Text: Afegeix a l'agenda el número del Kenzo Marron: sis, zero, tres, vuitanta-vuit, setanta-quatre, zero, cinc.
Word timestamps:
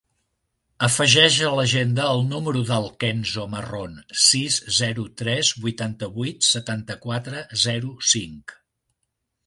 Afegeix 0.85 1.35
a 1.49 1.51
l'agenda 1.59 2.07
el 2.13 2.21
número 2.31 2.63
del 2.71 2.89
Kenzo 3.05 3.45
Marron: 3.53 3.93
sis, 4.31 4.59
zero, 4.81 5.07
tres, 5.23 5.55
vuitanta-vuit, 5.67 6.45
setanta-quatre, 6.53 7.47
zero, 7.69 7.97
cinc. 8.15 8.61